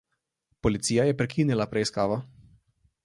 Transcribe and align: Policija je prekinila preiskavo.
Policija 0.67 1.05
je 1.09 1.15
prekinila 1.19 1.67
preiskavo. 1.75 2.21